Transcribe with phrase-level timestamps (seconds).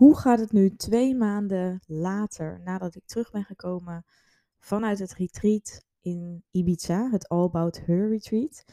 [0.00, 4.04] Hoe gaat het nu twee maanden later, nadat ik terug ben gekomen
[4.58, 8.64] vanuit het retreat in Ibiza, het All About Her Retreat?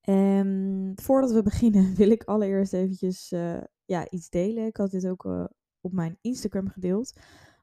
[0.00, 4.66] En voordat we beginnen wil ik allereerst eventjes uh, ja, iets delen.
[4.66, 5.44] Ik had dit ook uh,
[5.80, 7.12] op mijn Instagram gedeeld.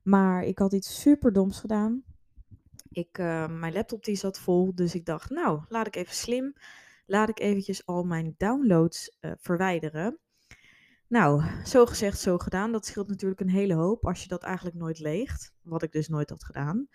[0.04, 2.04] Maar ik had iets super doms gedaan.
[2.90, 6.54] Ik, uh, mijn laptop die zat vol, dus ik dacht, nou, laat ik even slim.
[7.06, 10.20] Laat ik eventjes al mijn downloads verwijderen.
[11.08, 12.72] Nou, zo gezegd, zo gedaan.
[12.72, 15.54] Dat scheelt natuurlijk een hele hoop als je dat eigenlijk nooit leegt.
[15.62, 16.88] Wat ik dus nooit had gedaan.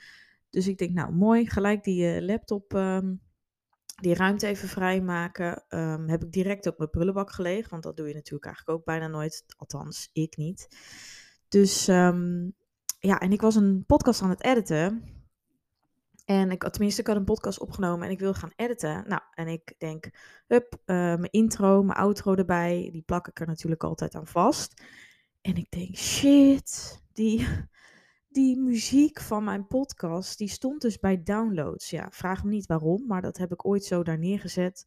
[0.51, 3.21] Dus ik denk, nou mooi, gelijk die uh, laptop, um,
[4.01, 5.65] die ruimte even vrijmaken.
[5.69, 7.71] Um, heb ik direct op mijn prullenbak gelegd.
[7.71, 9.45] Want dat doe je natuurlijk eigenlijk ook bijna nooit.
[9.57, 10.69] Althans, ik niet.
[11.49, 12.55] Dus um,
[12.99, 15.03] ja, en ik was een podcast aan het editen.
[16.25, 19.05] En ik, tenminste, ik had een podcast opgenomen en ik wil gaan editen.
[19.09, 20.11] Nou, en ik denk,
[20.47, 22.89] hup, uh, mijn intro, mijn outro erbij.
[22.93, 24.83] Die plak ik er natuurlijk altijd aan vast.
[25.41, 27.49] En ik denk, shit, die,
[28.29, 31.91] die muziek van mijn podcast, die stond dus bij downloads.
[31.91, 34.87] Ja, vraag me niet waarom, maar dat heb ik ooit zo daar neergezet.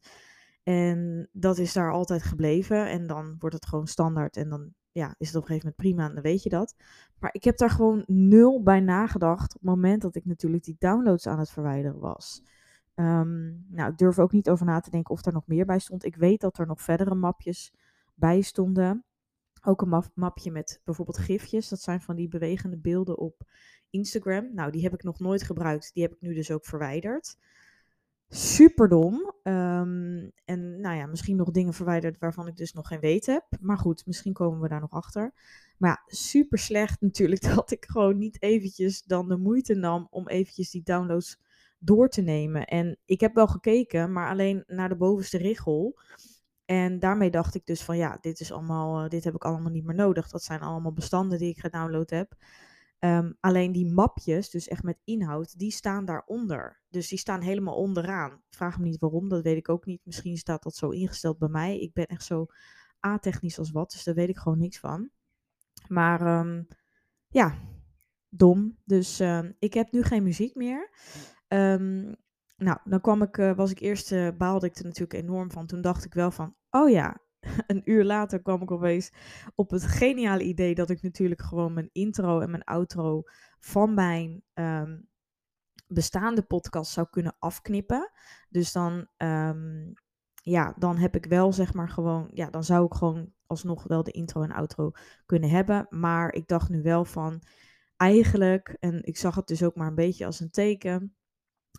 [0.62, 2.88] En dat is daar altijd gebleven.
[2.88, 4.36] En dan wordt het gewoon standaard.
[4.36, 6.74] En dan ja, is het op een gegeven moment prima en dan weet je dat.
[7.18, 10.76] Maar ik heb daar gewoon nul bij nagedacht op het moment dat ik natuurlijk die
[10.78, 12.42] downloads aan het verwijderen was.
[12.94, 15.78] Um, nou, ik durf ook niet over na te denken of er nog meer bij
[15.78, 16.04] stond.
[16.04, 17.72] Ik weet dat er nog verdere mapjes
[18.14, 19.04] bij stonden.
[19.62, 21.68] Ook een mapje met bijvoorbeeld gifjes.
[21.68, 23.50] Dat zijn van die bewegende beelden op
[23.90, 24.54] Instagram.
[24.54, 25.90] Nou, die heb ik nog nooit gebruikt.
[25.94, 27.36] Die heb ik nu dus ook verwijderd
[28.28, 29.34] super dom.
[29.42, 33.44] Ehm, en nou ja, misschien nog dingen verwijderd waarvan ik dus nog geen weet heb.
[33.60, 35.32] Maar goed, misschien komen we daar nog achter.
[35.78, 40.28] Maar ja, super slecht natuurlijk dat ik gewoon niet eventjes dan de moeite nam om
[40.28, 41.38] eventjes die downloads
[41.78, 42.64] door te nemen.
[42.64, 45.98] En ik heb wel gekeken, maar alleen naar de bovenste richel.
[46.64, 49.70] En daarmee dacht ik dus van ja, dit is allemaal, eh, dit heb ik allemaal
[49.70, 50.28] niet meer nodig.
[50.28, 52.34] Dat zijn allemaal bestanden die ik gedownload heb.
[53.00, 56.80] Um, alleen die mapjes, dus echt met inhoud, die staan daaronder.
[56.88, 58.42] Dus die staan helemaal onderaan.
[58.50, 60.00] Vraag me niet waarom, dat weet ik ook niet.
[60.04, 61.80] Misschien staat dat zo ingesteld bij mij.
[61.80, 62.46] Ik ben echt zo
[63.06, 65.10] a-technisch als wat, dus daar weet ik gewoon niks van.
[65.88, 66.66] Maar um,
[67.28, 67.58] ja,
[68.28, 68.78] dom.
[68.84, 70.90] Dus um, ik heb nu geen muziek meer.
[72.56, 75.66] nou, dan kwam ik, uh, was ik eerst, uh, baalde ik er natuurlijk enorm van.
[75.66, 77.20] Toen dacht ik wel van, oh ja,
[77.66, 79.12] een uur later kwam ik opeens
[79.54, 83.22] op het geniale idee dat ik natuurlijk gewoon mijn intro en mijn outro
[83.60, 85.08] van mijn um,
[85.86, 88.10] bestaande podcast zou kunnen afknippen.
[88.48, 89.92] Dus dan, um,
[90.34, 94.02] ja, dan heb ik wel zeg maar gewoon, ja, dan zou ik gewoon alsnog wel
[94.02, 94.90] de intro en outro
[95.26, 95.86] kunnen hebben.
[95.90, 97.42] Maar ik dacht nu wel van,
[97.96, 101.16] eigenlijk, en ik zag het dus ook maar een beetje als een teken.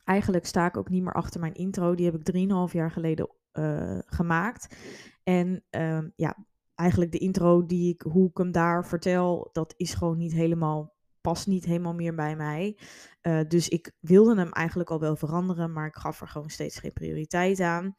[0.03, 1.95] Eigenlijk sta ik ook niet meer achter mijn intro.
[1.95, 2.35] Die heb ik
[2.69, 3.29] 3,5 jaar geleden
[3.59, 4.75] uh, gemaakt.
[5.23, 6.45] En um, ja,
[6.75, 10.95] eigenlijk de intro die ik, hoe ik hem daar vertel, dat is gewoon niet helemaal,
[11.22, 12.78] past niet helemaal meer bij mij.
[13.22, 16.79] Uh, dus ik wilde hem eigenlijk al wel veranderen, maar ik gaf er gewoon steeds
[16.79, 17.95] geen prioriteit aan.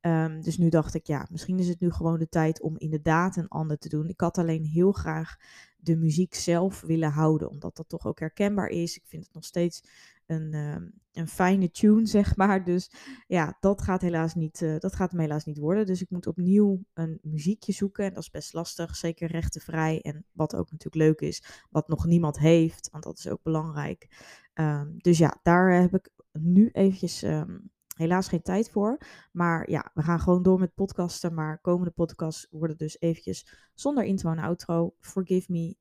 [0.00, 3.36] Um, dus nu dacht ik, ja, misschien is het nu gewoon de tijd om inderdaad
[3.36, 4.08] een ander te doen.
[4.08, 5.36] Ik had alleen heel graag
[5.76, 8.96] de muziek zelf willen houden, omdat dat toch ook herkenbaar is.
[8.96, 9.82] Ik vind het nog steeds
[10.30, 10.76] een, uh,
[11.12, 12.64] een fijne tune, zeg maar.
[12.64, 12.92] Dus
[13.26, 15.86] ja, dat gaat, helaas niet, uh, dat gaat hem helaas niet worden.
[15.86, 18.04] Dus ik moet opnieuw een muziekje zoeken.
[18.04, 20.00] En dat is best lastig, zeker rechtenvrij.
[20.00, 24.08] En wat ook natuurlijk leuk is, wat nog niemand heeft, want dat is ook belangrijk.
[24.54, 28.98] Um, dus ja, daar heb ik nu eventjes um, helaas geen tijd voor.
[29.32, 31.34] Maar ja, we gaan gewoon door met podcasten.
[31.34, 34.94] Maar komende podcasts worden dus eventjes zonder intro en outro.
[34.98, 35.76] Forgive me.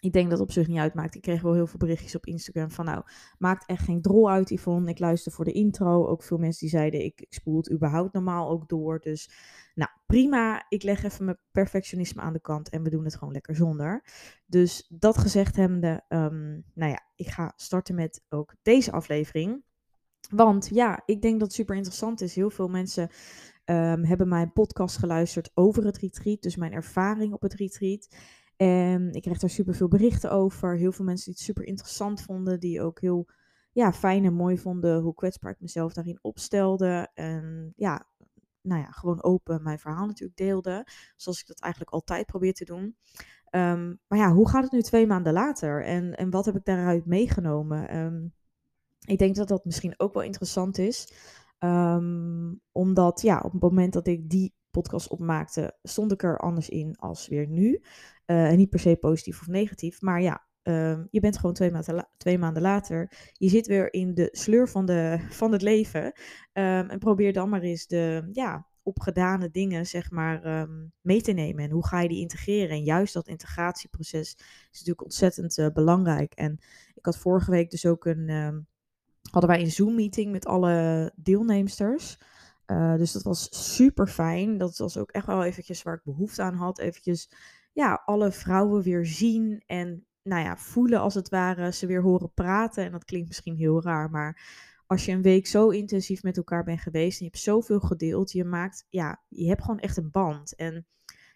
[0.00, 1.14] Ik denk dat het op zich niet uitmaakt.
[1.14, 3.02] Ik kreeg wel heel veel berichtjes op Instagram van nou,
[3.38, 4.90] maakt echt geen drol uit Yvonne.
[4.90, 6.06] Ik luister voor de intro.
[6.06, 9.00] Ook veel mensen die zeiden ik, ik spoel het überhaupt normaal ook door.
[9.00, 9.30] Dus
[9.74, 10.64] nou, prima.
[10.68, 14.04] Ik leg even mijn perfectionisme aan de kant en we doen het gewoon lekker zonder.
[14.46, 19.62] Dus dat gezegd hebbende, um, nou ja, ik ga starten met ook deze aflevering.
[20.30, 22.34] Want ja, ik denk dat het super interessant is.
[22.34, 23.10] Heel veel mensen
[23.64, 26.42] um, hebben mijn podcast geluisterd over het retreat.
[26.42, 28.08] Dus mijn ervaring op het retreat.
[28.60, 30.76] En ik kreeg daar super veel berichten over.
[30.76, 32.60] Heel veel mensen die het super interessant vonden.
[32.60, 33.28] Die ook heel
[33.72, 37.08] ja, fijn en mooi vonden hoe kwetsbaar ik mezelf daarin opstelde.
[37.14, 38.06] En ja,
[38.60, 40.86] nou ja, gewoon open mijn verhaal natuurlijk deelde.
[41.16, 42.96] Zoals ik dat eigenlijk altijd probeer te doen.
[43.50, 45.84] Um, maar ja, hoe gaat het nu twee maanden later?
[45.84, 47.96] En, en wat heb ik daaruit meegenomen?
[47.96, 48.34] Um,
[49.06, 51.12] ik denk dat dat misschien ook wel interessant is.
[51.58, 56.68] Um, omdat ja, op het moment dat ik die podcast opmaakte, stond ik er anders
[56.68, 57.82] in als weer nu.
[58.30, 62.08] Uh, niet per se positief of negatief, maar ja, uh, je bent gewoon twee maanden,
[62.16, 63.12] twee maanden later.
[63.32, 66.04] Je zit weer in de sleur van, de, van het leven.
[66.04, 66.12] Um,
[66.90, 71.64] en probeer dan maar eens de, ja, opgedane dingen, zeg maar, ehm, mee te nemen.
[71.64, 72.70] En hoe ga je die integreren?
[72.70, 76.32] En juist dat integratieproces is natuurlijk ontzettend uh, belangrijk.
[76.32, 76.58] En
[76.94, 78.28] ik had vorige week dus ook een,
[79.30, 82.18] hadden wij een Zoom-meeting met alle deelnemsters.
[82.66, 84.58] Uh, dus dat was super fijn.
[84.58, 86.78] Dat was ook echt wel eventjes waar ik behoefte aan had.
[86.78, 87.30] Eventjes,
[87.72, 91.72] ja, alle vrouwen weer zien en, nou ja, voelen als het ware.
[91.72, 92.84] Ze weer horen praten.
[92.84, 94.42] En dat klinkt misschien heel raar, maar
[94.86, 98.32] als je een week zo intensief met elkaar bent geweest en je hebt zoveel gedeeld,
[98.32, 100.54] je maakt, ja, je hebt gewoon echt een band.
[100.54, 100.86] En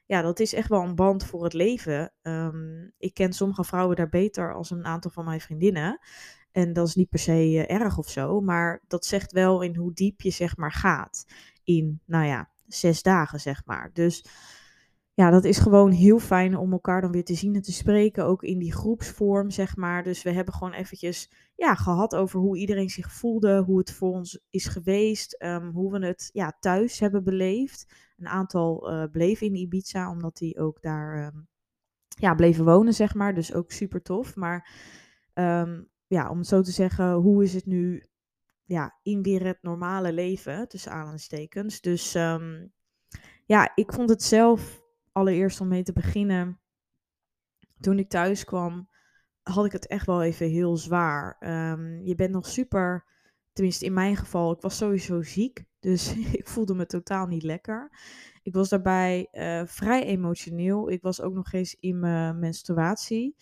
[0.06, 2.12] ja, dat is echt wel een band voor het leven.
[2.22, 5.98] Um, ik ken sommige vrouwen daar beter als een aantal van mijn vriendinnen.
[6.52, 9.76] En dat is niet per se uh, erg of zo, maar dat zegt wel in
[9.76, 11.24] hoe diep je zeg maar gaat.
[11.64, 13.90] In, nou ja, zes dagen zeg maar.
[13.92, 14.24] Dus
[15.16, 18.24] ja, dat is gewoon heel fijn om elkaar dan weer te zien en te spreken.
[18.24, 20.02] Ook in die groepsvorm, zeg maar.
[20.02, 23.62] Dus we hebben gewoon eventjes ja, gehad over hoe iedereen zich voelde.
[23.62, 25.42] Hoe het voor ons is geweest.
[25.42, 27.94] Um, hoe we het ja, thuis hebben beleefd.
[28.16, 31.48] Een aantal uh, bleven in Ibiza, omdat die ook daar um,
[32.08, 33.34] ja, bleven wonen, zeg maar.
[33.34, 34.36] Dus ook super tof.
[34.36, 34.70] Maar
[35.34, 38.06] um, ja, om zo te zeggen, hoe is het nu
[38.64, 41.80] ja, in weer het normale leven, tussen aanhalingstekens.
[41.80, 42.12] Dus
[43.46, 44.83] ja, ik vond het zelf
[45.14, 46.60] allereerst om mee te beginnen,
[47.80, 48.88] toen ik thuis kwam,
[49.42, 51.36] had ik het echt wel even heel zwaar.
[51.40, 53.04] Um, je bent nog super,
[53.52, 57.90] tenminste in mijn geval, ik was sowieso ziek, dus ik voelde me totaal niet lekker.
[58.42, 60.90] Ik was daarbij uh, vrij emotioneel.
[60.90, 63.36] Ik was ook nog eens in mijn menstruatie.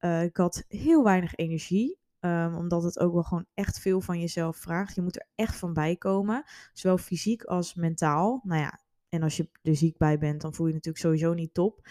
[0.00, 2.00] Uh, ik had heel weinig energie.
[2.20, 4.94] Um, omdat het ook wel gewoon echt veel van jezelf vraagt.
[4.94, 6.44] Je moet er echt van bij komen.
[6.72, 8.40] Zowel fysiek als mentaal.
[8.44, 8.78] Nou ja,
[9.12, 11.88] en als je er ziek bij bent, dan voel je, natuurlijk sowieso niet top.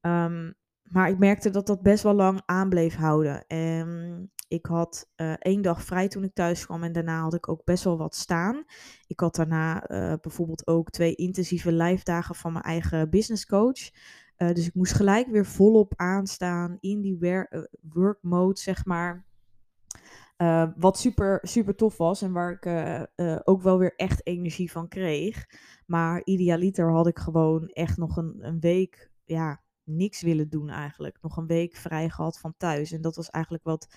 [0.00, 3.46] Um, maar ik merkte dat dat best wel lang aan bleef houden.
[3.46, 7.48] En ik had uh, één dag vrij toen ik thuis kwam en daarna had ik
[7.48, 8.64] ook best wel wat staan.
[9.06, 13.90] Ik had daarna uh, bijvoorbeeld ook twee intensieve live dagen van mijn eigen business coach.
[14.36, 17.46] Uh, dus ik moest gelijk weer volop aanstaan in die
[17.80, 19.28] work mode, zeg maar.
[20.76, 22.66] Wat super, super tof was en waar ik
[23.44, 25.46] ook wel weer echt energie van kreeg.
[25.86, 31.18] Maar idealiter had ik gewoon echt nog een, een week, ja, niks willen doen eigenlijk.
[31.22, 32.92] Nog een week vrij gehad van thuis.
[32.92, 33.88] En dat was eigenlijk wat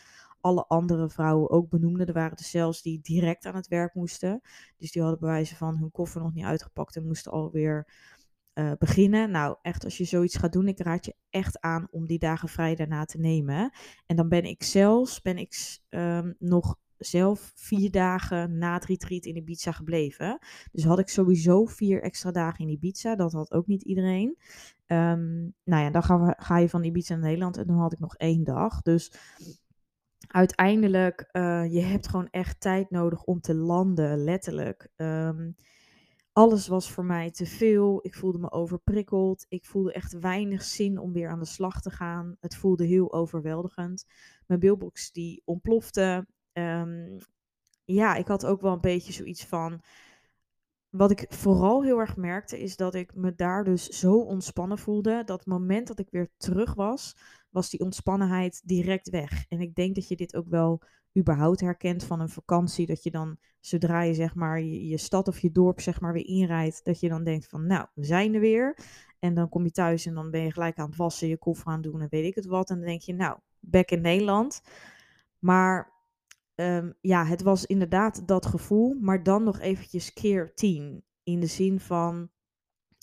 [0.41, 2.07] alle andere vrouwen ook benoemden.
[2.07, 4.41] Er waren er zelfs die direct aan het werk moesten.
[4.77, 7.87] Dus die hadden bewijzen van hun koffer nog niet uitgepakt en moesten alweer
[8.53, 9.31] uh, beginnen.
[9.31, 12.49] Nou, echt, als je zoiets gaat doen, ik raad je echt aan om die dagen
[12.49, 13.71] vrij daarna te nemen.
[14.05, 19.25] En dan ben ik zelfs, ben ik um, nog zelf vier dagen na het retreat
[19.25, 20.37] in Ibiza gebleven.
[20.71, 23.15] Dus had ik sowieso vier extra dagen in Ibiza.
[23.15, 24.37] Dat had ook niet iedereen.
[24.87, 26.03] Um, nou ja, dan
[26.37, 28.81] ga, je van Ibiza naar Nederland en dan had ik nog één dag.
[28.81, 29.11] Dus
[30.27, 34.91] uiteindelijk, uh, je hebt gewoon echt tijd nodig om te landen, letterlijk.
[34.95, 35.55] Um,
[36.33, 37.99] alles was voor mij te veel.
[38.01, 39.45] Ik voelde me overprikkeld.
[39.49, 42.37] Ik voelde echt weinig zin om weer aan de slag te gaan.
[42.39, 44.05] Het voelde heel overweldigend.
[44.47, 46.27] Mijn billbox die ontplofte.
[46.53, 47.17] Um,
[47.85, 49.81] ja, ik had ook wel een beetje zoiets van.
[50.89, 55.23] Wat ik vooral heel erg merkte, is dat ik me daar dus zo ontspannen voelde.
[55.23, 57.15] Dat moment dat ik weer terug was,
[57.53, 59.45] was die ontspannenheid direct weg.
[59.47, 60.81] En ik denk dat je dit ook wel
[61.17, 62.85] überhaupt herkent van een vakantie.
[62.85, 66.25] Dat je dan, zodra je zeg maar je, stad of je dorp zeg maar weer
[66.25, 68.77] inrijdt, dat je dan denkt van nou, we zijn er weer.
[69.19, 71.67] En dan kom je thuis en dan ben je gelijk aan het wassen, je koffer
[71.67, 72.69] aan het doen en weet ik het wat.
[72.69, 74.61] En dan denk je nou, back in Nederland.
[75.39, 75.91] Maar
[76.55, 81.03] um, ja, het was inderdaad dat gevoel, maar dan nog eventjes keer tien.
[81.23, 82.29] In de zin van,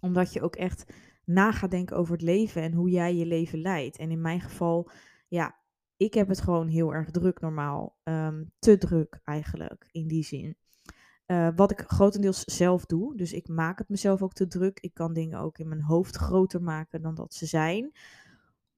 [0.02, 0.92] omdat je ook echt
[1.32, 3.96] na denken over het leven en hoe jij je leven leidt.
[3.96, 4.90] En in mijn geval,
[5.28, 5.58] ja,
[5.96, 7.96] ik heb het gewoon heel erg druk normaal.
[8.04, 10.56] Um, te druk eigenlijk, in die zin.
[11.26, 13.16] Uh, wat ik grotendeels zelf doe.
[13.16, 14.80] Dus ik maak het mezelf ook te druk.
[14.80, 17.92] Ik kan dingen ook in mijn hoofd groter maken dan dat ze zijn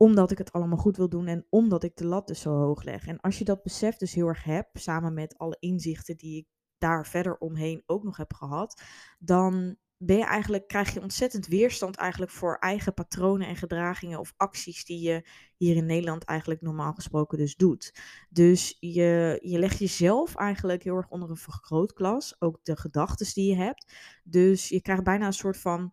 [0.02, 2.82] omdat ik het allemaal goed wil doen en omdat ik de lat dus zo hoog
[2.82, 3.06] leg.
[3.06, 6.46] En als je dat besef dus heel erg hebt, samen met alle inzichten die ik
[6.78, 8.82] daar verder omheen ook nog heb gehad,
[9.18, 14.34] dan ben je eigenlijk, krijg je ontzettend weerstand eigenlijk voor eigen patronen en gedragingen of
[14.36, 17.94] acties die je hier in Nederland eigenlijk normaal gesproken dus doet.
[18.30, 23.50] Dus je, je legt jezelf eigenlijk heel erg onder een vergrootglas, ook de gedachten die
[23.50, 23.94] je hebt.
[24.24, 25.92] Dus je krijgt bijna een soort van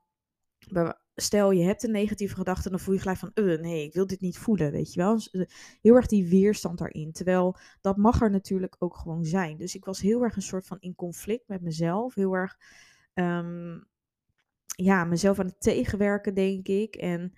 [1.15, 4.07] stel je hebt een negatieve gedachte, dan voel je gelijk van, uh, nee, ik wil
[4.07, 5.15] dit niet voelen, weet je wel.
[5.15, 5.41] Dus, eh,
[5.81, 7.11] heel erg die weerstand daarin.
[7.11, 9.57] Terwijl dat mag er natuurlijk ook gewoon zijn.
[9.57, 12.15] Dus ik was heel erg een soort van in conflict met mezelf.
[12.15, 12.57] Heel erg,
[13.13, 13.87] um,
[14.83, 16.95] ja, mezelf aan het tegenwerken, denk ik.
[16.95, 17.33] En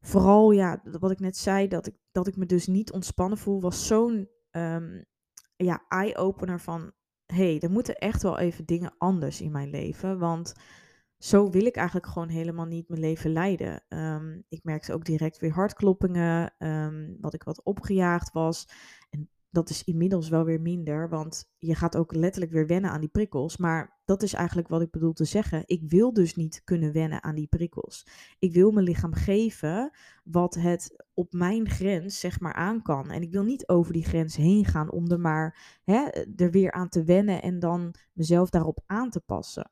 [0.00, 3.60] vooral, ja, wat ik net zei, dat ik, dat ik me dus niet ontspannen voel,
[3.60, 5.04] was zo'n um,
[5.56, 6.92] ja, eye-opener van,
[7.26, 10.18] hé, hey, er moeten echt wel even dingen anders in mijn leven.
[10.18, 10.54] Want
[11.18, 13.82] zo wil ik eigenlijk gewoon helemaal niet mijn leven leiden.
[13.88, 18.68] Um, ik merkte ook direct weer hartkloppingen, um, wat ik wat opgejaagd was.
[19.10, 23.00] En dat is inmiddels wel weer minder, want je gaat ook letterlijk weer wennen aan
[23.00, 23.56] die prikkels.
[23.56, 25.62] Maar dat is eigenlijk wat ik bedoel te zeggen.
[25.66, 28.06] Ik wil dus niet kunnen wennen aan die prikkels.
[28.38, 29.90] Ik wil mijn lichaam geven
[30.24, 33.10] wat het op mijn grens zeg maar aan kan.
[33.10, 36.72] En ik wil niet over die grens heen gaan om er maar hè, er weer
[36.72, 39.70] aan te wennen en dan mezelf daarop aan te passen.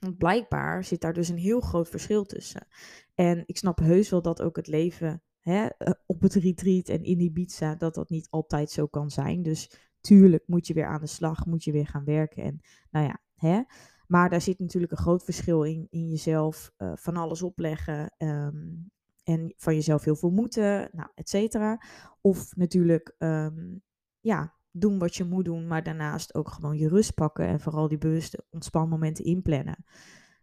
[0.00, 2.66] Want blijkbaar zit daar dus een heel groot verschil tussen.
[3.14, 7.02] En ik snap heus wel dat ook het leven hè, eh, op het retreat en
[7.02, 9.42] in Ibiza, dat dat niet altijd zo kan zijn.
[9.42, 12.42] Dus tuurlijk moet je weer aan de slag, moet je weer gaan werken.
[12.42, 13.62] En nou ja, hè.
[14.06, 18.14] Maar daar zit natuurlijk een groot verschil in, in jezelf uh, van alles opleggen.
[18.18, 18.90] Um,
[19.24, 21.82] en van jezelf heel veel moeten, nou, et cetera.
[22.20, 23.82] Of natuurlijk, um,
[24.20, 27.88] ja, doen wat je moet doen, maar daarnaast ook gewoon je rust pakken en vooral
[27.88, 29.84] die bewuste ontspanmomenten inplannen.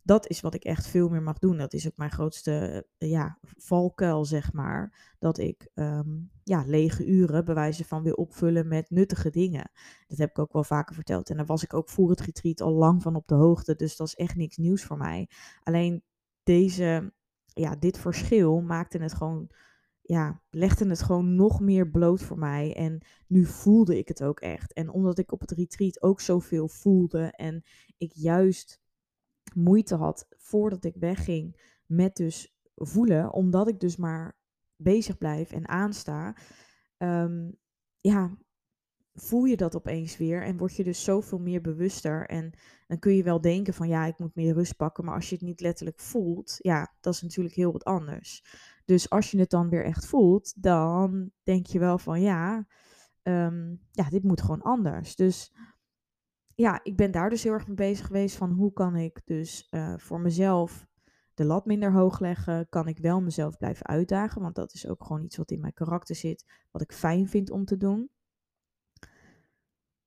[0.07, 1.57] Dat is wat ik echt veel meer mag doen.
[1.57, 5.13] Dat is ook mijn grootste uh, ja, valkuil, zeg maar.
[5.19, 9.71] Dat ik um, ja, lege uren bewijzen van weer opvullen met nuttige dingen.
[10.07, 11.29] Dat heb ik ook wel vaker verteld.
[11.29, 13.75] En daar was ik ook voor het retreat al lang van op de hoogte.
[13.75, 15.29] Dus dat is echt niks nieuws voor mij.
[15.63, 16.03] Alleen
[16.43, 17.13] deze,
[17.45, 19.51] ja, dit verschil maakte het gewoon
[20.01, 22.75] ja, legde het gewoon nog meer bloot voor mij.
[22.75, 24.73] En nu voelde ik het ook echt.
[24.73, 27.63] En omdat ik op het retreat ook zoveel voelde en
[27.97, 28.81] ik juist
[29.55, 34.37] moeite had voordat ik wegging met dus voelen, omdat ik dus maar
[34.75, 36.35] bezig blijf en aansta,
[36.97, 37.57] um,
[38.01, 38.37] ja,
[39.13, 42.25] voel je dat opeens weer en word je dus zoveel meer bewuster.
[42.25, 42.53] En
[42.87, 45.35] dan kun je wel denken van ja, ik moet meer rust pakken, maar als je
[45.35, 48.43] het niet letterlijk voelt, ja, dat is natuurlijk heel wat anders.
[48.85, 52.67] Dus als je het dan weer echt voelt, dan denk je wel van ja,
[53.23, 55.15] um, ja, dit moet gewoon anders.
[55.15, 55.53] Dus
[56.57, 59.67] ja, ik ben daar dus heel erg mee bezig geweest van hoe kan ik dus
[59.71, 60.87] uh, voor mezelf
[61.33, 62.69] de lat minder hoog leggen?
[62.69, 64.41] Kan ik wel mezelf blijven uitdagen?
[64.41, 67.49] Want dat is ook gewoon iets wat in mijn karakter zit, wat ik fijn vind
[67.49, 68.09] om te doen.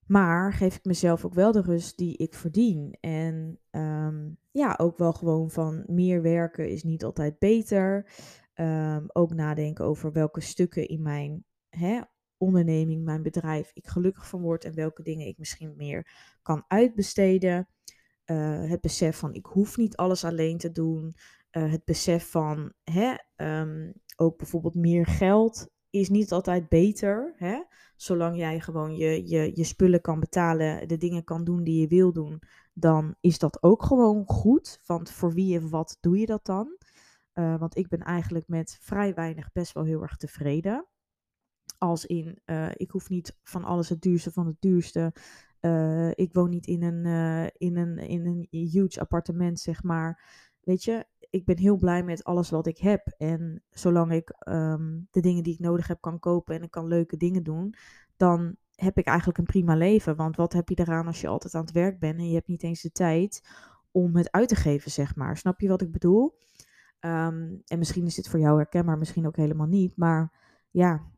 [0.06, 2.96] Maar geef ik mezelf ook wel de rust die ik verdien.
[3.00, 8.10] En um, ja, ook wel gewoon van meer werken is niet altijd beter.
[8.54, 12.00] Um, ook nadenken over welke stukken in mijn hè,
[12.40, 16.06] onderneming, mijn bedrijf, ik gelukkig van word en welke dingen ik misschien meer
[16.42, 17.68] kan uitbesteden.
[18.26, 21.14] Uh, het besef van ik hoef niet alles alleen te doen.
[21.52, 27.34] Uh, het besef van hè, um, ook bijvoorbeeld meer geld is niet altijd beter.
[27.36, 27.62] Hè?
[27.96, 31.88] Zolang jij gewoon je, je, je spullen kan betalen, de dingen kan doen die je
[31.88, 32.42] wil doen,
[32.72, 34.80] dan is dat ook gewoon goed.
[34.86, 36.78] Want voor wie en wat doe je dat dan?
[37.34, 40.86] Uh, want ik ben eigenlijk met vrij weinig best wel heel erg tevreden.
[41.80, 45.14] Als in, uh, ik hoef niet van alles het duurste van het duurste.
[45.60, 47.04] Uh, ik woon niet in een,
[47.56, 50.22] in, een, in een huge appartement, zeg maar.
[50.60, 53.14] Weet je, ik ben heel blij met alles wat ik heb.
[53.18, 56.86] En zolang ik um, de dingen die ik nodig heb kan kopen en ik kan
[56.86, 57.74] leuke dingen doen,
[58.16, 60.16] dan heb ik eigenlijk een prima leven.
[60.16, 62.48] Want wat heb je eraan als je altijd aan het werk bent en je hebt
[62.48, 63.48] niet eens de tijd
[63.90, 65.36] om het uit te geven, zeg maar.
[65.36, 66.38] Snap je wat ik bedoel?
[67.00, 69.96] Um, en misschien is dit voor jou herkenbaar, misschien ook helemaal niet.
[69.96, 70.32] Maar
[70.70, 71.10] ja,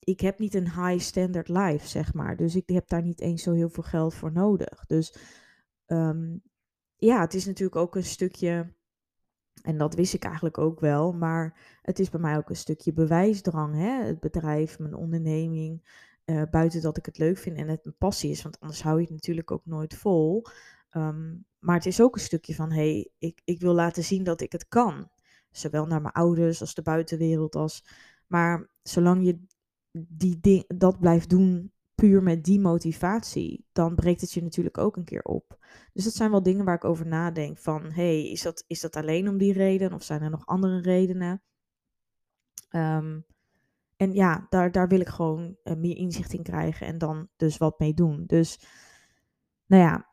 [0.00, 2.36] ik heb niet een high standard life, zeg maar.
[2.36, 4.86] Dus ik heb daar niet eens zo heel veel geld voor nodig.
[4.86, 5.14] Dus
[5.86, 6.42] um,
[6.96, 8.74] ja, het is natuurlijk ook een stukje.
[9.62, 11.12] En dat wist ik eigenlijk ook wel.
[11.12, 13.74] Maar het is bij mij ook een stukje bewijsdrang.
[13.74, 14.04] Hè?
[14.04, 15.98] Het bedrijf, mijn onderneming.
[16.24, 18.42] Uh, buiten dat ik het leuk vind en het mijn passie is.
[18.42, 20.46] Want anders hou je het natuurlijk ook nooit vol.
[20.92, 24.24] Um, maar het is ook een stukje van, hé, hey, ik, ik wil laten zien
[24.24, 25.10] dat ik het kan.
[25.50, 27.56] Zowel naar mijn ouders als de buitenwereld.
[27.56, 27.84] Als,
[28.26, 29.40] maar zolang je
[29.92, 35.04] die dat blijft doen puur met die motivatie, dan breekt het je natuurlijk ook een
[35.04, 35.58] keer op.
[35.92, 37.58] Dus dat zijn wel dingen waar ik over nadenk.
[37.58, 39.92] Van, hey, is, dat, is dat alleen om die reden?
[39.92, 41.42] Of zijn er nog andere redenen?
[42.70, 43.24] Um,
[43.96, 47.56] en ja, daar, daar wil ik gewoon uh, meer inzicht in krijgen en dan dus
[47.56, 48.24] wat mee doen.
[48.26, 48.60] Dus,
[49.66, 50.09] nou ja,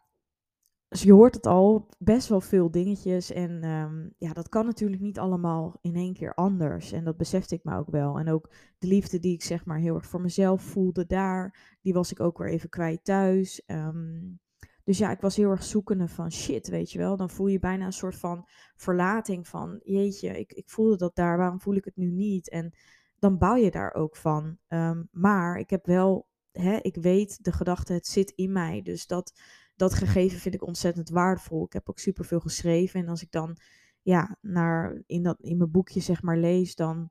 [0.90, 3.32] dus je hoort het al, best wel veel dingetjes.
[3.32, 6.92] En um, ja, dat kan natuurlijk niet allemaal in één keer anders.
[6.92, 8.20] En dat besefte ik me ook wel.
[8.20, 11.94] En ook de liefde die ik zeg maar heel erg voor mezelf voelde daar, die
[11.94, 13.64] was ik ook weer even kwijt thuis.
[13.68, 14.40] Um,
[14.84, 17.18] dus ja, ik was heel erg zoekende van shit, weet je wel.
[17.18, 21.38] Dan voel je bijna een soort van verlating van, jeetje, ik, ik voelde dat daar,
[21.38, 22.50] waarom voel ik het nu niet?
[22.50, 22.74] En
[23.20, 24.58] dan bouw je daar ook van.
[24.68, 28.82] Um, maar ik heb wel, hè, ik weet de gedachte, het zit in mij.
[28.82, 29.42] Dus dat
[29.78, 31.66] dat gegeven vind ik ontzettend waardevol.
[31.66, 33.00] Ik heb ook superveel geschreven.
[33.00, 33.58] En als ik dan
[34.02, 37.10] ja, naar, in, dat, in mijn boekje zeg maar lees, dan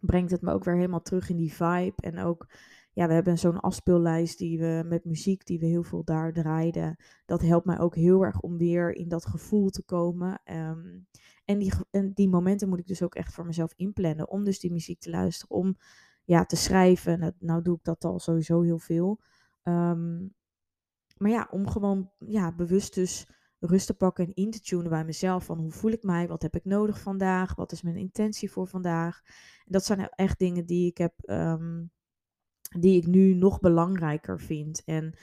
[0.00, 1.94] brengt het me ook weer helemaal terug in die vibe.
[1.96, 2.46] En ook
[2.92, 6.96] ja, we hebben zo'n afspeellijst die we met muziek die we heel veel daar draaiden.
[7.26, 10.40] Dat helpt mij ook heel erg om weer in dat gevoel te komen.
[10.44, 10.98] Ehm,
[11.44, 14.28] en, die, en die momenten moet ik dus ook echt voor mezelf inplannen.
[14.28, 15.76] Om dus die muziek te luisteren, om
[16.24, 17.18] ja, te schrijven.
[17.18, 19.20] Nou, nou doe ik dat al sowieso heel veel.
[19.62, 20.26] Ehm,
[21.18, 23.26] maar ja, om gewoon ja, bewust dus
[23.60, 25.44] rust te pakken en in te tunen bij mezelf.
[25.44, 26.28] Van hoe voel ik mij?
[26.28, 27.54] Wat heb ik nodig vandaag?
[27.54, 29.20] Wat is mijn intentie voor vandaag?
[29.64, 31.84] En dat zijn echt dingen die ik heb, ehm,
[32.78, 34.82] die ik nu nog belangrijker vind.
[34.84, 35.18] En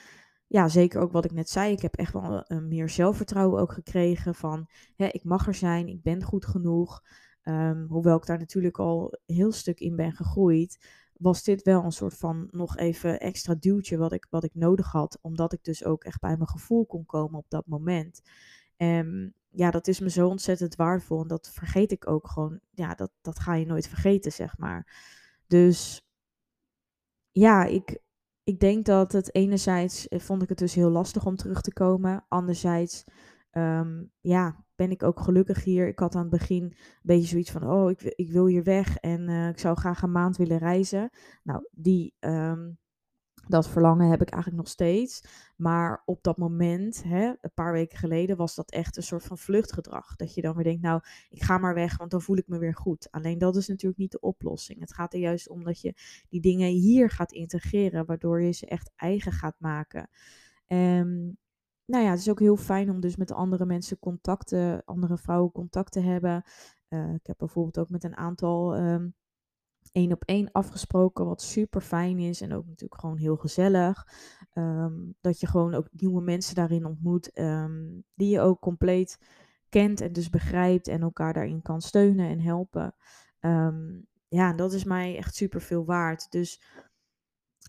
[0.47, 1.71] ja, zeker ook wat ik net zei.
[1.71, 4.35] Ik heb echt wel een meer zelfvertrouwen ook gekregen.
[4.35, 7.01] Van hè, ik mag er zijn, ik ben goed genoeg.
[7.43, 10.77] Um, hoewel ik daar natuurlijk al heel stuk in ben gegroeid
[11.17, 14.91] was dit wel een soort van nog even extra duwtje wat ik, wat ik nodig
[14.91, 15.17] had.
[15.21, 18.21] Omdat ik dus ook echt bij mijn gevoel kon komen op dat moment.
[18.77, 21.21] En ja, dat is me zo ontzettend waardevol.
[21.21, 22.59] En dat vergeet ik ook gewoon.
[22.71, 24.87] Ja, dat, dat ga je nooit vergeten, zeg maar.
[25.47, 26.05] Dus
[27.31, 27.99] ja, ik,
[28.43, 31.73] ik denk dat het enerzijds eh, vond ik het dus heel lastig om terug te
[31.73, 32.25] komen.
[32.27, 33.03] Anderzijds,
[33.55, 35.87] ehm, ja, ben ik ook gelukkig hier.
[35.87, 38.97] Ik had aan het begin een beetje zoiets van, oh, ik, ik wil hier weg
[38.97, 41.09] en uh, ik zou graag een maand willen reizen.
[41.43, 42.77] Nou, die, um,
[43.47, 45.23] dat verlangen heb ik eigenlijk nog steeds.
[45.55, 49.37] Maar op dat moment, hè, een paar weken geleden, was dat echt een soort van
[49.37, 50.15] vluchtgedrag.
[50.15, 52.57] Dat je dan weer denkt, nou, ik ga maar weg, want dan voel ik me
[52.57, 53.11] weer goed.
[53.11, 54.79] Alleen dat is natuurlijk niet de oplossing.
[54.79, 55.93] Het gaat er juist om dat je
[56.29, 60.09] die dingen hier gaat integreren, waardoor je ze echt eigen gaat maken.
[60.67, 61.37] Um,
[61.85, 65.51] nou ja, het is ook heel fijn om dus met andere mensen contacten, andere vrouwen
[65.51, 66.43] contact te hebben.
[66.89, 69.15] Uh, ik heb bijvoorbeeld ook met een aantal um,
[69.91, 74.07] één op één afgesproken, wat super fijn is en ook natuurlijk gewoon heel gezellig.
[74.53, 79.19] Um, dat je gewoon ook nieuwe mensen daarin ontmoet, um, die je ook compleet
[79.69, 82.95] kent en dus begrijpt en elkaar daarin kan steunen en helpen.
[84.27, 86.31] ja, dat is mij echt super veel waard.
[86.31, 86.61] Dus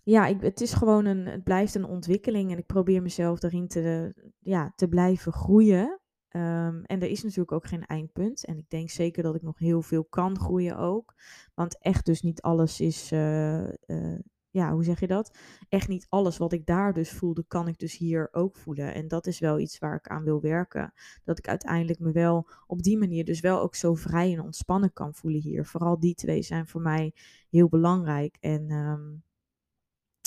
[0.03, 3.67] ja, ik, het is gewoon een, het blijft een ontwikkeling en ik probeer mezelf daarin
[3.67, 5.99] te, ja, te blijven groeien.
[6.31, 8.45] Um, en er is natuurlijk ook geen eindpunt.
[8.45, 11.13] En ik denk zeker dat ik nog heel veel kan groeien ook.
[11.53, 15.37] Want echt dus niet alles is, uh, uh, ja, hoe zeg je dat?
[15.69, 18.93] Echt niet alles wat ik daar dus voelde, kan ik dus hier ook voelen.
[18.93, 20.93] En dat is wel iets waar ik aan wil werken.
[21.23, 24.93] Dat ik uiteindelijk me wel op die manier dus wel ook zo vrij en ontspannen
[24.93, 25.65] kan voelen hier.
[25.65, 27.13] Vooral die twee zijn voor mij
[27.49, 28.37] heel belangrijk.
[28.39, 29.23] En um,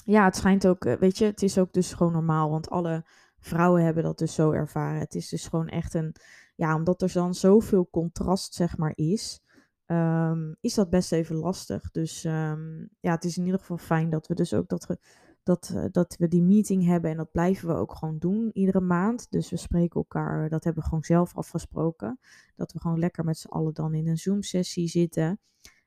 [0.04, 3.04] ja, het schijnt ook, eh, weet je, het is ook dus gewoon normaal, want alle
[3.38, 5.00] vrouwen hebben dat dus zo ervaren.
[5.00, 6.14] Het is dus gewoon echt een,
[6.54, 9.40] ja, omdat er dan zoveel contrast, zeg maar, is,
[9.86, 11.90] um, is dat best even lastig.
[11.90, 14.96] Dus um, ja, het is in ieder geval fijn dat we dus ook dat,
[15.42, 18.80] dat, uh, dat we die meeting hebben en dat blijven we ook gewoon doen iedere
[18.80, 19.30] maand.
[19.30, 22.18] Dus we spreken elkaar, dat hebben we gewoon zelf afgesproken,
[22.56, 25.40] dat we gewoon lekker met z'n allen dan in een Zoom-sessie zitten.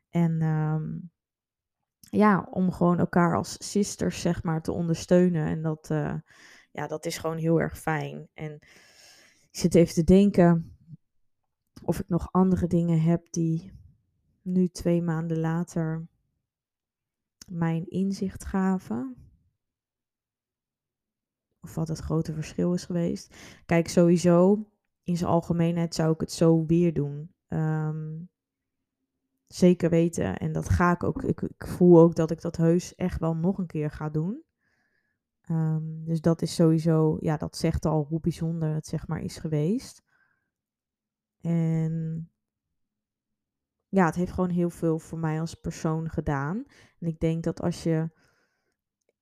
[0.10, 1.12] En um,
[2.16, 5.46] ja, om gewoon elkaar als sisters, zeg maar, te ondersteunen.
[5.46, 6.16] En dat, uh,
[6.72, 8.30] ja, dat is gewoon heel erg fijn.
[8.34, 8.54] En
[9.50, 10.78] ik zit even te denken
[11.84, 13.72] of ik nog andere dingen heb die
[14.42, 16.08] nu twee maanden later
[17.48, 19.16] mijn inzicht gaven.
[21.62, 23.36] Of wat het grote verschil is geweest.
[23.66, 24.68] Kijk, sowieso,
[25.04, 27.34] in zijn algemeenheid zou ik het zo weer doen.
[27.48, 28.30] Um,
[29.54, 30.38] Zeker weten.
[30.38, 31.24] En dat ga ik ook.
[31.24, 34.44] Ik, ik, voel ook dat ik dat heus echt wel nog een keer ga doen.
[35.50, 39.38] Um, dus dat is sowieso, ja, dat zegt al hoe bijzonder het zeg maar is
[39.38, 40.04] geweest.
[41.42, 42.30] En
[43.90, 46.64] ja, het heeft gewoon heel veel voor mij als persoon gedaan.
[47.00, 48.10] En ik denk dat als je,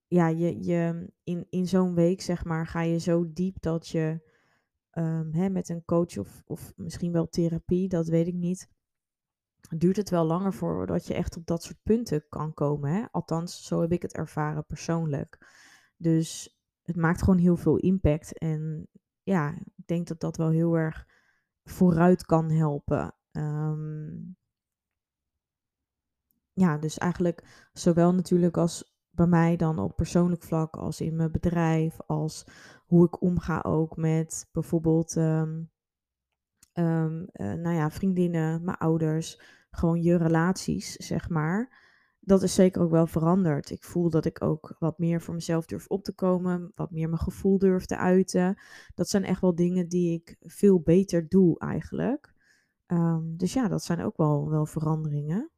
[0.07, 4.29] ja, je, je in, in zo'n week zeg maar, ga je zo diep dat je
[4.91, 8.69] um, hè, met een coach of, of misschien wel therapie, dat weet ik niet
[9.69, 12.91] duurt het wel langer voordat je echt op dat soort punten kan komen.
[12.91, 13.05] Hè?
[13.11, 15.37] Althans, zo heb ik het ervaren persoonlijk.
[15.97, 18.37] Dus het maakt gewoon heel veel impact.
[18.37, 18.87] En
[19.23, 21.07] ja, ik denk dat dat wel heel erg
[21.63, 23.15] vooruit kan helpen.
[23.31, 24.35] Um,
[26.53, 31.31] ja, dus eigenlijk zowel natuurlijk als bij mij dan op persoonlijk vlak, als in mijn
[31.31, 32.45] bedrijf, als
[32.85, 35.71] hoe ik omga ook met bijvoorbeeld um,
[36.73, 41.79] um, uh, nou ja, vriendinnen, mijn ouders, gewoon je relaties, zeg maar.
[42.19, 43.69] Dat is zeker ook wel veranderd.
[43.69, 47.09] Ik voel dat ik ook wat meer voor mezelf durf op te komen, wat meer
[47.09, 48.59] mijn gevoel durf te uiten.
[48.95, 52.33] Dat zijn echt wel dingen die ik veel beter doe eigenlijk.
[52.87, 55.51] Um, dus ja, dat zijn ook wel, wel veranderingen.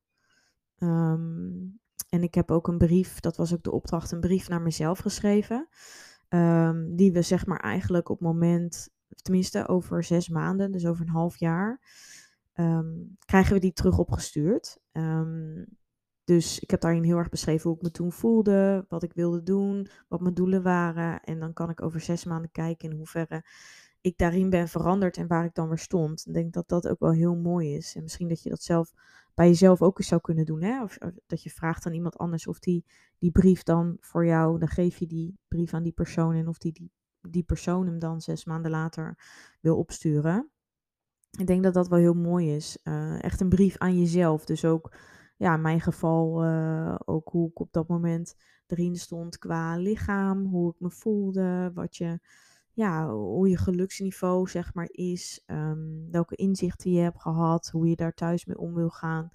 [0.78, 4.62] Um, en ik heb ook een brief, dat was ook de opdracht, een brief naar
[4.62, 5.68] mezelf geschreven.
[6.96, 8.90] Die we zeg maar eigenlijk op moment
[9.24, 11.82] tenminste over zes maanden, dus over een half jaar,
[12.56, 14.80] um, krijgen we die terug opgestuurd.
[14.92, 15.66] Um,
[16.24, 19.44] dus ik heb daarin heel erg beschreven hoe ik me toen voelde, wat ik wilde
[19.44, 21.22] doen, wat mijn doelen waren.
[21.22, 23.44] En dan kan ik over zes maanden kijken in hoeverre
[24.04, 26.26] ik daarin ben veranderd en waar ik dan weer stond.
[26.28, 27.96] Ik denk dat dat ook wel heel mooi is.
[27.96, 28.94] En misschien dat je dat zelf
[29.34, 30.62] bij jezelf ook eens zou kunnen doen.
[30.62, 30.84] Hè?
[30.84, 32.86] Of, dat je vraagt aan iemand anders of die
[33.18, 36.58] die brief dan voor jou, dan geef je die brief aan die persoon en of
[36.58, 36.92] die, die,
[37.30, 39.18] die persoon hem dan zes maanden later
[39.62, 40.52] wil opsturen.
[41.38, 42.78] Ik denk dat dat wel heel mooi is.
[42.84, 44.46] Uh, echt een brief aan jezelf.
[44.46, 44.96] Dus ook,
[45.38, 48.36] ja, in mijn geval, uh, ook hoe ik op dat moment
[48.68, 52.20] erin stond qua lichaam, hoe ik me voelde, wat je
[52.74, 57.96] ja, hoe je geluksniveau zeg maar is, um, welke inzichten je hebt gehad, hoe je
[57.96, 59.30] daar thuis mee om wil gaan.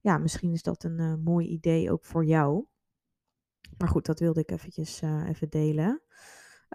[0.00, 2.64] Ja, misschien is dat een uh, mooi idee ook voor jou.
[3.78, 6.02] Maar goed, dat wilde ik eventjes even delen.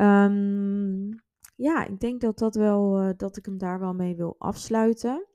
[0.01, 1.09] Um,
[1.55, 5.27] ja, ik denk dat, dat, wel, uh, dat ik hem daar wel mee wil afsluiten.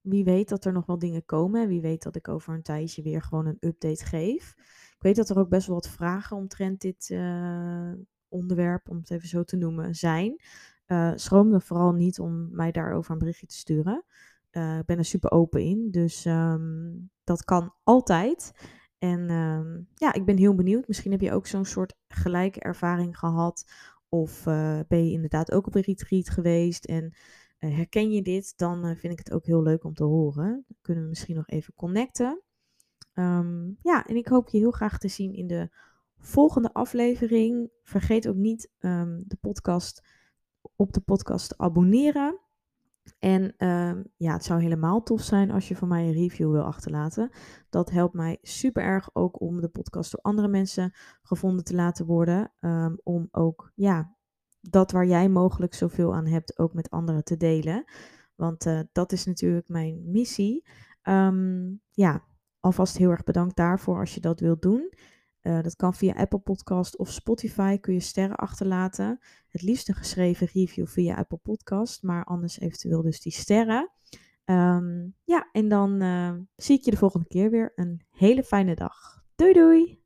[0.00, 1.68] Wie weet dat er nog wel dingen komen.
[1.68, 4.54] Wie weet dat ik over een tijdje weer gewoon een update geef.
[4.94, 7.10] Ik weet dat er ook best wel wat vragen omtrent dit,
[8.28, 10.42] onderwerp, om het even zo te noemen, zijn.
[10.86, 14.04] Uh, schroom me vooral niet om mij daarover een berichtje te sturen.
[14.50, 18.52] Ik ben er super open in, dus um, dat kan altijd.
[19.02, 20.88] En um, ja, ik ben heel benieuwd.
[20.88, 23.64] Misschien heb je ook zo'n soort gelijke ervaring gehad.
[24.08, 27.14] Of uh, ben je inderdaad ook op een retreat geweest en
[27.58, 28.52] herken je dit?
[28.56, 30.64] Dan vind ik het ook heel leuk om te horen.
[30.68, 32.42] Dan kunnen we misschien nog even connecten.
[33.14, 35.68] Um, ja, en ik hoop je heel graag te zien in de
[36.18, 37.70] volgende aflevering.
[37.82, 40.02] Vergeet ook niet um, de podcast
[40.76, 42.40] op de podcast te abonneren.
[43.18, 46.62] En um, ja, het zou helemaal tof zijn als je van mij een review wil
[46.62, 47.30] achterlaten.
[47.70, 52.06] Dat helpt mij super erg ook om de podcast door andere mensen gevonden te laten
[52.06, 52.52] worden.
[52.60, 54.16] Um, om ook ja,
[54.60, 57.84] dat waar jij mogelijk zoveel aan hebt, ook met anderen te delen.
[58.34, 60.66] Want uh, dat is natuurlijk mijn missie.
[61.02, 62.24] Um, ja,
[62.60, 64.92] alvast heel erg bedankt daarvoor als je dat wilt doen.
[65.42, 67.78] Uh, dat kan via Apple Podcast of Spotify.
[67.78, 69.18] Kun je sterren achterlaten.
[69.48, 72.02] Het liefst een geschreven review via Apple Podcast.
[72.02, 73.90] Maar anders eventueel dus die sterren.
[74.44, 77.72] Um, ja, en dan uh, zie ik je de volgende keer weer.
[77.74, 79.24] Een hele fijne dag.
[79.36, 80.01] Doei doei!